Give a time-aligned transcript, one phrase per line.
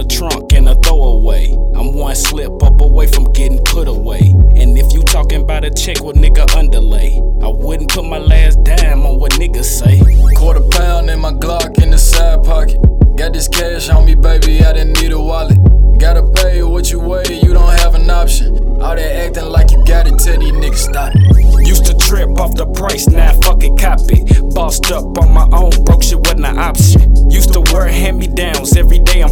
[0.00, 1.52] the trunk and a throwaway.
[1.76, 4.20] I'm one slip up away from getting put away.
[4.56, 8.64] And if you talking about a check with nigga underlay, I wouldn't put my last
[8.64, 10.00] dime on what niggas say.
[10.36, 12.78] Quarter pound in my Glock in the side pocket.
[13.16, 15.58] Got this cash on me, baby, I didn't need a wallet.
[15.98, 18.56] Gotta pay what you weigh, you don't have an option.
[18.80, 21.12] All that acting like you got it tell these niggas stop.
[21.60, 24.24] Used to trip off the price, now fucking copy.
[24.54, 27.30] Bossed up on my own, broke shit wasn't an option.
[27.30, 28.19] Used to wear him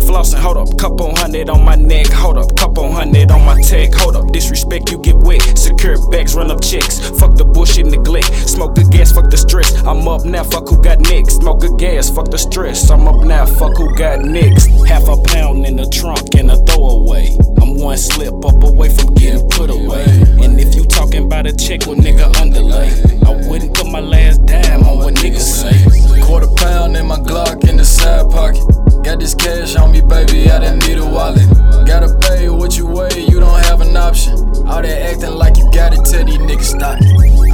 [0.09, 0.41] flossing.
[0.41, 4.17] Hold up, couple hundred on my neck, hold up, couple hundred on my tech, hold
[4.17, 4.33] up.
[4.33, 5.43] Disrespect, you get wet.
[5.57, 7.11] Secure bags, run up chicks.
[7.21, 8.33] Fuck the bullshit, neglect.
[8.49, 9.77] Smoke the gas, fuck the stress.
[9.85, 11.37] I'm up now, fuck who got next.
[11.37, 12.91] Smoke the gas, fuck the stress.
[12.91, 14.67] I'm up now, fuck who got next.
[14.89, 17.37] Half a pound in the trunk and a throwaway.
[17.61, 19.78] I'm one slip up away from getting put away.
[30.09, 31.47] Baby, I didn't need a wallet.
[31.87, 34.35] Gotta pay what you weigh, you don't have an option.
[34.67, 36.99] All that acting like you got it, tell these niggas stop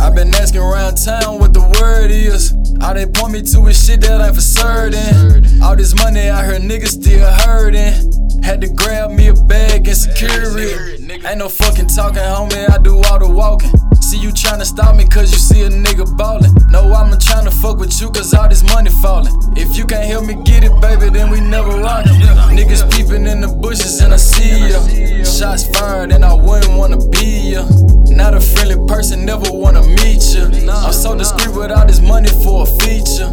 [0.04, 2.52] i been asking around town what the word is.
[2.82, 5.62] All they point me to is shit that ain't for certain.
[5.62, 8.12] All this money I heard niggas still hurting.
[8.44, 11.24] Had to grab me a bag and secure it.
[11.24, 13.72] Ain't no fucking talking, homie, I do all the walking.
[14.02, 16.52] See you tryna stop me cause you see a nigga ballin'.
[16.68, 18.73] No, I'm not tryna fuck with you cause all this money.
[19.74, 22.12] You can't help me get it, baby, then we never rockin'.
[22.56, 24.80] Niggas peeping in the bushes and I see ya.
[25.24, 27.66] Shots fired and I wouldn't wanna be ya.
[28.06, 30.46] Not a friendly person, never wanna meet ya.
[30.86, 33.26] I'm so discreet with all this money for a feature.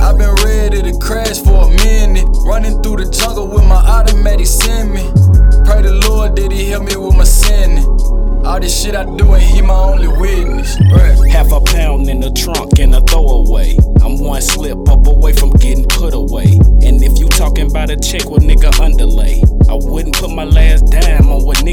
[0.00, 2.26] I've been ready to crash for a minute.
[2.46, 5.02] Running through the jungle with my automatic send me.
[5.66, 7.84] Pray the Lord that He help me with my sinning.
[8.46, 10.78] All this shit I do and He my only witness.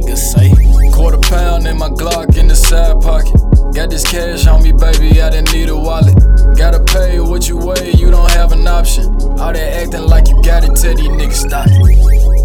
[0.01, 0.91] Niggas say.
[0.91, 3.33] Quarter pound in my Glock in the side pocket.
[3.73, 6.15] Got this cash on me, baby, I didn't need a wallet.
[6.57, 9.05] Gotta pay what you weigh, you don't have an option.
[9.39, 12.36] All that acting like you got it, tell these niggas stop it.